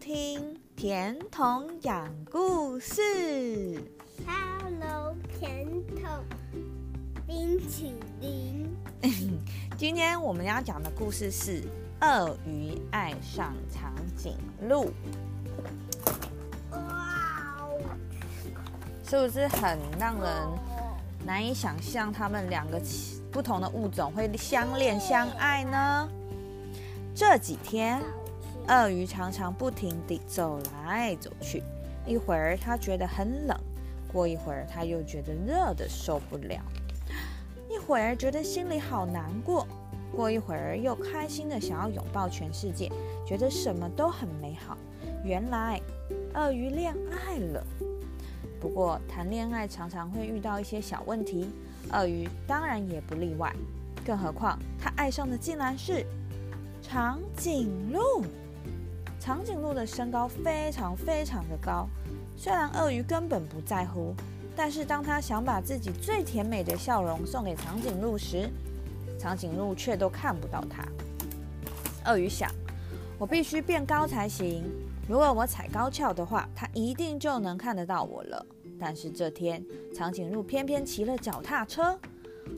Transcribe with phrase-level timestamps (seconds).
[0.00, 3.82] 听甜筒讲故事。
[4.24, 6.24] Hello，甜筒
[7.26, 8.74] 冰淇淋。
[9.76, 11.62] 今天我们要讲的故事是
[12.00, 14.36] 《鳄鱼爱上长颈
[14.68, 14.86] 鹿》，
[16.70, 17.80] 哇哦！
[19.04, 20.48] 是不是很让人
[21.26, 22.80] 难以想象他们两个
[23.32, 26.08] 不同的物种会相恋相爱呢？
[27.14, 28.00] 这几天，
[28.68, 31.62] 鳄鱼常常不停地走来走去，
[32.06, 33.58] 一会儿它觉得很冷，
[34.12, 36.60] 过一会儿它又觉得热的受不了，
[37.70, 39.66] 一会儿觉得心里好难过，
[40.14, 42.92] 过一会儿又开心的想要拥抱全世界，
[43.26, 44.76] 觉得什么都很美好。
[45.24, 45.80] 原来，
[46.34, 47.66] 鳄鱼恋爱了。
[48.60, 51.48] 不过，谈恋爱常常会遇到一些小问题，
[51.92, 53.50] 鳄鱼当然也不例外。
[54.04, 56.04] 更何况，它爱上的竟然是
[56.82, 58.26] 长颈鹿。
[59.20, 61.88] 长颈鹿的身高非常非常的高，
[62.36, 64.14] 虽然鳄鱼根本不在乎，
[64.56, 68.48] 但是当他想把自己最甜美的笑容送给长颈鹿时，
[69.18, 70.86] 长颈鹿却都看不到它。
[72.10, 72.50] 鳄鱼想，
[73.18, 74.64] 我必须变高才行。
[75.08, 78.46] 如果我踩高跷的话，它一定就能看得到我了。
[78.78, 81.98] 但是这天，长颈鹿偏偏骑了脚踏车，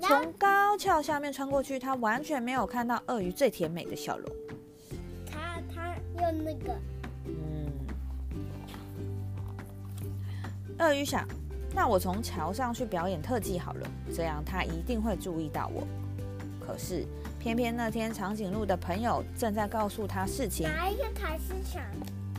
[0.00, 4.28] 从高跷下面穿过去，它完全没有看到鳄鱼最甜美的笑容。
[6.32, 6.74] 那个
[7.26, 7.70] 嗯，
[10.78, 11.26] 鳄鱼想，
[11.74, 15.86] 那我从桥上去表演特技好了，这样他一定会注意到我。
[16.64, 17.06] 可是，
[17.38, 21.82] 偏偏那天长颈鹿的朋友正在告诉他事情，哪一个才是长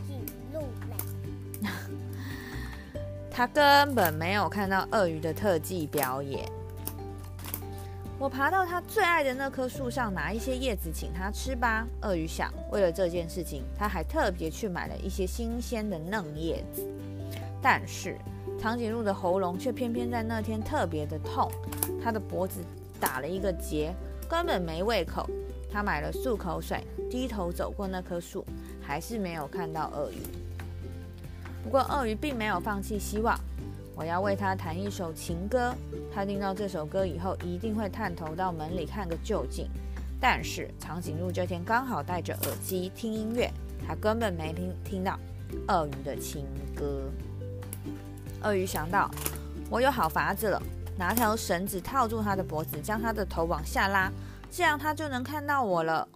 [0.07, 0.19] 颈
[0.53, 1.67] 鹿嘞？
[3.29, 6.49] 他根本没有看到鳄鱼的特技表演。
[8.23, 11.85] 我爬到他最爱的那棵树上，拿一些叶子请他吃吧。
[12.03, 16.87] 鳄鱼想，为了这件事情，他还特别去买了一些新鲜的嫩叶子。
[17.61, 18.17] 但是，
[18.57, 21.51] 长颈鹿的喉咙却偏偏在那天特别的痛，
[22.01, 22.61] 它的脖子
[22.97, 23.93] 打了一个结，
[24.29, 25.29] 根本没胃口。
[25.69, 26.81] 他买了漱口水，
[27.11, 28.45] 低头走过那棵树，
[28.81, 30.19] 还是没有看到鳄鱼。
[31.61, 33.37] 不过，鳄鱼并没有放弃希望。
[33.95, 35.73] 我要为他弹一首情歌，
[36.11, 39.69] 他听到这首歌以后，一定会探头到门里看个究竟。
[40.19, 43.51] 但是，长颈鹿这天刚好戴着耳机听音乐，
[43.85, 45.19] 他根本没听听到
[45.67, 46.45] 鳄鱼的情
[46.75, 47.11] 歌。
[48.41, 49.11] 鳄鱼想到，
[49.69, 50.61] 我有好法子了，
[50.97, 54.11] 拿条绳子套住他的脖子，将他的头往下拉，
[54.49, 56.07] 这样他就能看到我了。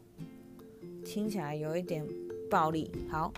[1.06, 2.06] 听起来有一点
[2.50, 2.90] 暴力。
[3.12, 3.32] 好。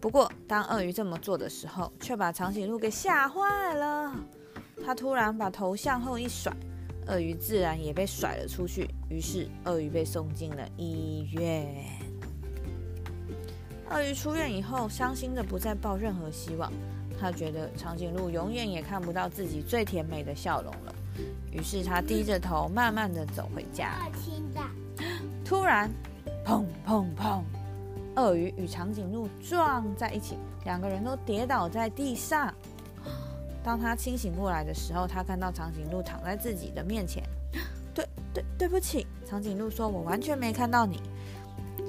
[0.00, 4.12] 不过，当鳄鱼这么做的时候，却把长颈鹿给吓坏了。
[4.84, 6.52] 他突然把头向后一甩，
[7.08, 8.88] 鳄鱼自然也被甩了出去。
[9.08, 11.66] 于是，鳄鱼被送进了医院。
[13.90, 16.70] 鳄鱼出院以后，伤心的不再抱任何希望。
[17.18, 20.94] 他觉得长颈鹿永远也看不到自己最甜美的笑容了。
[21.50, 23.92] 于是，他低着头，慢慢的走回家。
[25.44, 25.90] 突然，
[26.44, 27.42] 砰砰砰！
[28.16, 32.52] 鳄鱼与长颈鹿撞在一起，两个人都跌倒在地上。
[33.62, 37.22] 当他清醒过来的时候，他看到长颈鹿躺在自己的面前。
[37.94, 41.00] 对 对，对不起，长颈鹿说：“我完全没看到你。”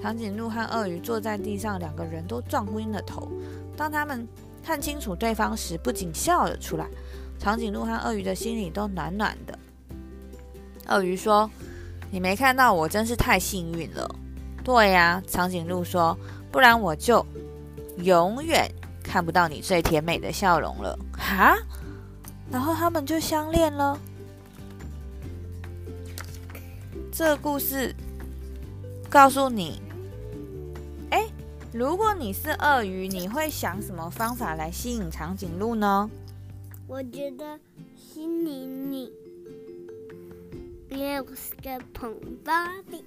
[0.01, 3.29] 长颈鹿和鳄鱼坐在地上，两个人都撞晕了头。
[3.75, 4.27] 当他们
[4.63, 6.87] 看清楚对方时，不仅笑了出来。
[7.39, 9.57] 长颈鹿和鳄鱼的心里都暖暖的。
[10.87, 11.49] 鳄鱼说
[12.11, 14.15] ：“你没看到我，真是太幸运了。”
[14.67, 16.13] 对呀，长颈鹿说
[16.51, 17.25] ：“不然我就
[17.99, 18.69] 永远
[19.01, 21.55] 看不到你最甜美的笑容了。”哈，
[22.51, 23.97] 然后他们就相恋了。
[27.13, 27.95] 这个故事
[29.09, 29.81] 告诉你，
[31.11, 31.25] 哎，
[31.71, 36.09] 如果你是鳄鱼，你会想什么方法来吸引长颈鹿呢？
[36.87, 37.57] 我觉得
[37.95, 39.09] 吸引你
[40.89, 42.13] 因为我是个捧
[42.43, 43.01] 巴的。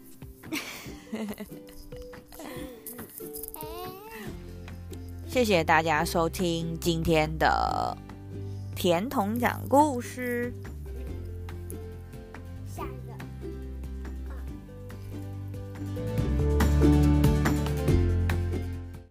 [5.28, 7.96] 谢谢大家收听今天的
[8.74, 10.52] 甜筒讲故事。
[12.66, 13.12] 下一个。